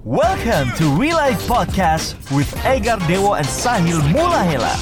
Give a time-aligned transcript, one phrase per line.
[0.00, 4.72] Welcome to Real Life Podcast with Egar Dewo and Sahil Mulahela.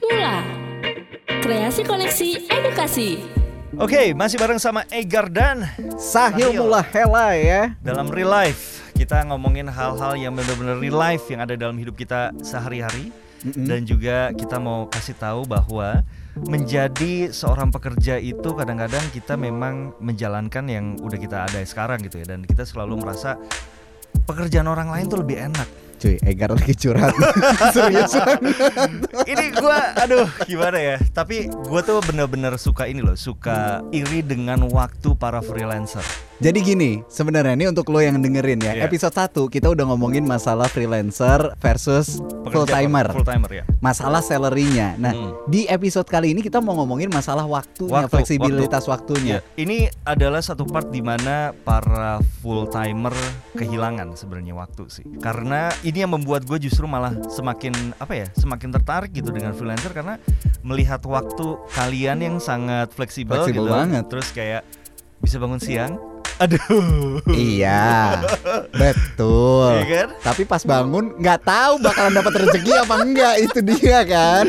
[0.00, 0.40] Mula
[1.44, 3.20] Kreasi Koneksi Edukasi
[3.76, 5.68] Oke, masih bareng sama Egar dan
[6.00, 6.64] Sahil Sahil.
[6.64, 7.62] mula hela ya.
[7.84, 12.32] dalam real life kita ngomongin hal-hal yang benar-benar real life yang ada dalam hidup kita
[12.40, 13.12] sehari-hari
[13.42, 16.06] dan juga kita mau kasih tahu bahwa
[16.46, 22.36] menjadi seorang pekerja itu kadang-kadang kita memang menjalankan yang udah kita ada sekarang gitu ya.
[22.36, 23.36] Dan kita selalu merasa
[24.24, 25.68] pekerjaan orang lain tuh lebih enak.
[26.02, 27.14] Cuy, Egar lagi curhat.
[27.74, 28.10] Serius
[29.22, 30.96] ini gua aduh gimana ya?
[30.98, 36.02] Tapi gua tuh bener-bener suka ini loh suka iri dengan waktu para freelancer
[36.42, 38.74] Jadi gini, sebenarnya ini untuk lo yang dengerin ya.
[38.74, 38.90] Iya.
[38.90, 42.18] Episode 1 kita udah ngomongin masalah freelancer versus
[42.50, 43.14] full timer.
[43.14, 44.98] full timer ya Masalah salarynya.
[44.98, 45.30] Nah, Hmm.
[45.46, 49.38] di episode kali ini kita mau ngomongin masalah waktunya, Waktu, fleksibilitas waktunya.
[49.38, 53.14] Ya, ini adalah satu part di mana para full timer
[53.54, 55.06] kehilangan sebenarnya waktu sih.
[55.22, 57.70] Karena ini yang membuat gue justru malah semakin
[58.02, 60.18] apa ya, semakin tertarik gitu dengan freelancer karena
[60.66, 63.70] melihat waktu kalian yang sangat fleksibel, Fleksibel gitu.
[63.70, 64.04] banget.
[64.10, 64.66] Terus kayak
[65.22, 66.10] bisa bangun siang.
[66.42, 67.22] Aduh.
[67.28, 68.18] Iya,
[68.72, 69.70] betul.
[69.72, 70.08] Iya kan?
[70.22, 74.44] Tapi pas bangun nggak tahu bakalan dapat rezeki apa enggak itu dia kan.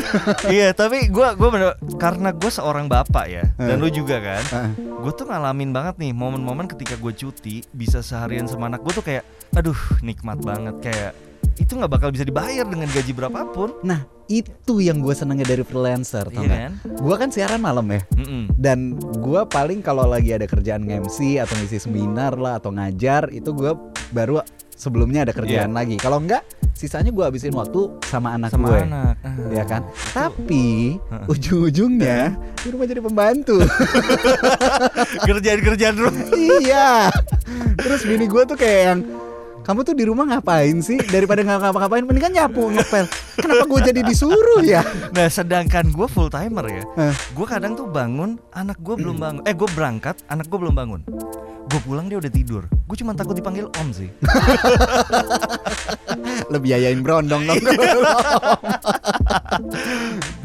[0.48, 3.80] iya, tapi gue gua bener- karena gue seorang bapak ya, dan Eh.
[3.80, 4.42] lu juga kan.
[4.44, 4.70] Heeh.
[4.74, 9.04] gue tuh ngalamin banget nih momen-momen ketika gue cuti bisa seharian sama anak gue tuh
[9.04, 9.20] kayak
[9.52, 11.12] aduh nikmat banget kayak
[11.56, 16.26] itu nggak bakal bisa dibayar dengan gaji berapapun Nah, itu yang gue senengnya dari freelancer,
[16.26, 16.60] tau iya nggak?
[16.60, 18.00] kan Gue kan siaran malam ya.
[18.14, 18.42] Mm-mm.
[18.52, 23.50] Dan gue paling kalau lagi ada kerjaan MC atau ngisi seminar lah atau ngajar itu
[23.50, 23.70] gue
[24.10, 25.76] baru sebelumnya ada kerjaan Iya.
[25.76, 25.96] lagi.
[25.96, 28.80] Kalau enggak, sisanya gue habisin waktu sama anak sama gue.
[28.82, 29.36] anak Ah.
[29.52, 29.84] Ya kan?
[30.10, 31.24] Tapi Heeh.
[31.28, 33.60] ujung-ujungnya di rumah jadi pembantu.
[35.22, 37.08] kerjaan-kerjaan rumah iya.
[37.76, 39.00] Terus bini gue tuh kayak yang
[39.64, 41.00] kamu tuh di rumah ngapain sih?
[41.02, 43.08] Daripada nggak ngapa-ngapain, mendingan nyapu ngepel.
[43.34, 44.84] Kenapa gue jadi disuruh ya?
[45.10, 47.14] nah sedangkan gue full timer ya Eh.
[47.32, 51.00] gue kadang tuh bangun anak gue belum bangun eh gue berangkat anak gue belum bangun
[51.64, 54.10] gue pulang dia udah tidur gue cuma takut dipanggil om sih
[56.46, 57.58] Lebih yayain brondong dong.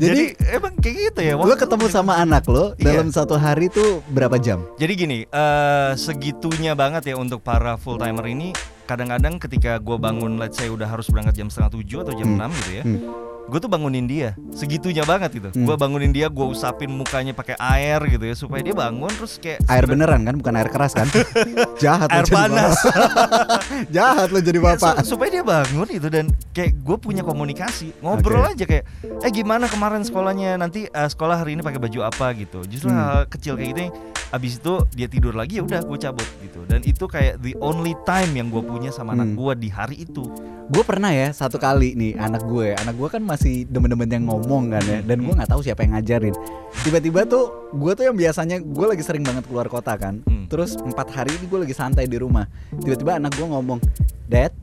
[0.01, 1.93] jadi, jadi emang kayak gitu ya lo waktu ketemu gitu.
[1.93, 2.85] sama anak lo Iya.
[2.95, 4.63] dalam satu hari tuh berapa jam?
[4.77, 8.53] Jadi gini, eh, segitunya banget ya untuk para full timer ini.
[8.89, 12.37] Kadang-kadang ketika gue bangun, let's say udah harus berangkat jam setengah tujuh atau jam Hmm.
[12.39, 12.99] enam gitu ya, Hmm.
[13.45, 14.33] gue tuh bangunin dia.
[14.49, 15.49] Segitunya banget gitu.
[15.51, 15.61] Hmm.
[15.63, 19.61] Gue bangunin dia, gue usapin mukanya pakai air gitu ya, supaya dia bangun terus kayak
[19.63, 21.05] Air segera- beneran kan, bukan air keras kan?
[21.77, 22.77] Jahat Air jadi panas.
[23.95, 24.93] Jahat lo jadi Ya, bapak.
[24.99, 28.53] su- supaya dia bangun itu dan kayak gue punya komunikasi ngobrol Oke.
[28.53, 28.85] aja kayak
[29.19, 32.97] eh gimana kemarin sekolahnya nanti eh, sekolah hari ini pakai baju apa gitu justru Hmm.
[32.97, 33.81] hal kecil kayak gitu
[34.29, 37.97] abis itu dia tidur lagi ya udah gue cabut gitu dan itu kayak the only
[38.05, 39.37] time yang gue punya sama anak Hmm.
[39.37, 40.25] gue di hari itu
[40.69, 44.69] Gue pernah ya satu kali nih anak gue, anak gue kan masih demen-demen yang ngomong
[44.69, 46.37] kan ya, dan gue nggak tahu siapa yang ngajarin.
[46.85, 50.45] Tiba-tiba tuh gue tuh yang biasanya gue lagi sering banget keluar kota kan, Hmm.
[50.45, 52.45] terus empat hari ini gue lagi santai di rumah.
[52.85, 53.81] Tiba-tiba anak gue ngomong,
[54.29, 54.53] Dad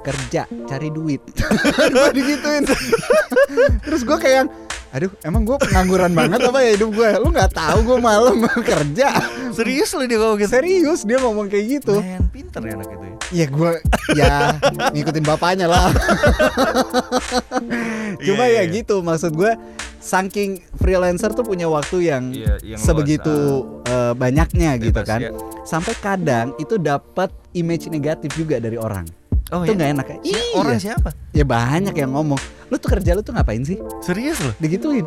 [0.00, 1.20] kerja cari duit.
[1.92, 2.64] gue digituin.
[3.84, 4.48] terus gue kayak,
[4.92, 7.08] aduh emang gue pengangguran banget apa ya hidup gue?
[7.16, 9.08] Lu nggak tahu gue malam kerja.
[9.50, 11.96] serius loh dia ngomong gitu Serius dia ngomong kayak gitu.
[11.98, 13.70] Men, pinter ya anak itu ya Ya gue
[14.12, 14.32] ya
[14.90, 15.88] ngikutin bapaknya lah.
[18.20, 18.70] Cuma Iya, ya iya.
[18.70, 19.52] gitu maksud gue
[19.98, 23.32] saking freelancer tuh punya waktu yang Iya, yang sebegitu
[23.84, 25.20] eh, banyaknya gitu Bebas, kan.
[25.20, 25.30] ya.
[25.62, 29.06] Sampai kadang itu dapat image negatif juga dari orang.
[29.50, 29.76] oh itu ya?
[29.76, 30.16] nggak enak ya.
[30.22, 30.40] Iya.
[30.54, 32.40] orang siapa Ya banyak yang ngomong.
[32.72, 33.76] Lu tuh kerja lu tuh ngapain sih?
[34.00, 35.04] serius loh Digituin.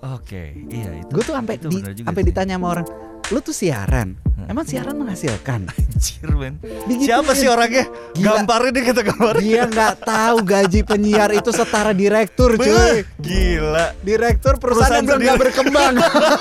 [0.00, 2.86] oke iya itu Gue tuh sampai di, sampai ditanya sama orang,
[3.28, 4.16] "Lu tuh siaran.
[4.44, 7.08] Emang siaran menghasilkan?" Anjir men Digituin.
[7.08, 7.84] Siapa sih orangnya?
[8.12, 8.40] Gila.
[8.40, 13.04] Gambarnya dia kata gambarnya Dia nggak tahu gaji penyiar itu setara direktur, cuy.
[13.16, 15.94] Gila Direktur perusahaan, Perusahaan yang belum berkembang.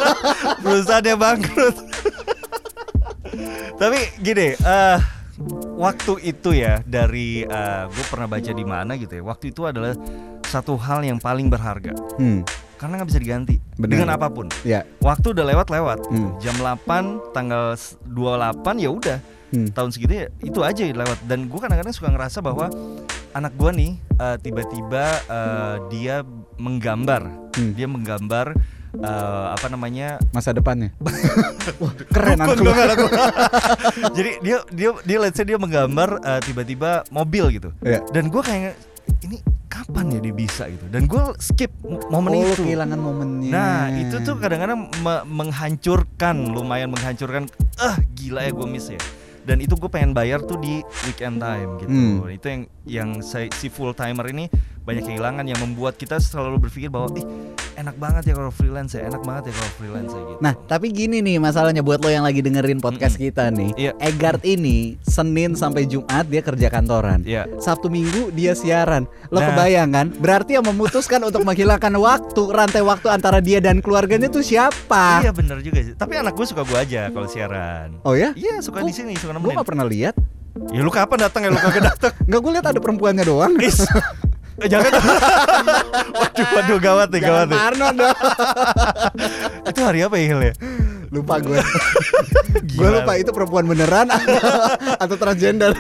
[0.64, 1.76] Perusahaannya bangkrut
[3.76, 5.00] Tapi gini eh
[5.74, 7.42] Waktu itu ya Dari
[7.90, 9.96] Gue pernah baca di mana gitu ya Waktu itu adalah
[10.54, 12.46] Satu hal yang paling berharga hmm,
[12.76, 13.90] Karena nggak bisa diganti Benar.
[13.90, 14.86] Dengan apa pun ya.
[15.00, 16.38] Waktu udah lewat-lewat Hmm.
[16.38, 18.22] Jam 8 Tanggal s- 28
[18.78, 19.18] ya udah
[19.50, 19.70] Hmm.
[19.70, 22.74] tahun segitu ya itu aja lewat dan gue kadang-kadang suka ngerasa bahwa
[23.32, 26.16] anak gue nih eh, tiba-tiba eh, dia
[26.56, 27.70] menggambar Hmm.
[27.72, 28.58] dia menggambar
[28.96, 30.90] eh, apa namanya Masa depannya.
[31.82, 32.74] Wah, keren gua.
[34.18, 38.02] jadi dia dia dia let's say dia menggambar eh, tiba-tiba mobil gitu Iya.
[38.10, 38.74] dan gue kayak
[39.22, 39.38] ini
[39.84, 40.86] kapan ya dia bisa gitu.
[40.88, 42.64] Dan gue skip mo- momen Oh, itu.
[42.64, 43.52] kehilangan momennya.
[43.52, 47.52] Nah itu tuh kadang-kadang me- menghancurkan lumayan menghancurkan.
[47.76, 49.02] Ah gila ya gue miss ya.
[49.44, 51.92] Dan itu gue pengen bayar tuh di weekend time gitu.
[51.92, 52.32] Hmm.
[52.32, 54.48] itu yang yang saya, si full timer ini
[54.84, 57.24] banyak kehilangan yang membuat kita selalu berpikir bahwa ih
[57.74, 60.88] enak banget ya kalau freelance ya enak banget ya kalau freelance ya gitu Nah, tapi
[60.90, 63.26] gini nih masalahnya buat lo yang lagi dengerin podcast Mm-mm.
[63.26, 63.72] kita nih.
[63.74, 63.92] Iya.
[63.98, 67.24] Egard ini Senin sampai Jumat dia kerja kantoran.
[67.24, 67.48] Iya.
[67.58, 69.04] Sabtu Minggu dia siaran.
[69.28, 69.50] Lo Nah.
[69.50, 70.08] kebayang kan?
[70.14, 75.24] Berarti yang memutuskan untuk menghilangkan waktu, rantai waktu antara dia dan keluarganya tuh siapa?
[75.24, 78.34] iya bener juga sih tapi anak gue suka gue aja kalau siaran Oh ya?
[78.34, 80.16] iya suka Gua- di sini suka Gue nemenin gak pernah lihat.
[80.70, 83.54] ya lu kapan datang ya lu kagak datang Enggak gue lihat ada perempuannya doang.
[83.58, 83.82] Is.
[84.62, 88.18] Eh, jangan waduh waduh gawat nih gawat nih parno dong.
[89.74, 90.54] itu hari apa ya Hil ya
[91.14, 91.62] Lupa gue.
[92.78, 94.10] gue lupa itu perempuan beneran
[94.98, 95.78] atau transgender.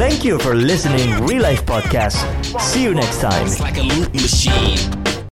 [0.00, 2.24] Thank you for listening Real Life Podcast.
[2.60, 3.48] See you next time.
[3.60, 5.05] like a loot machine.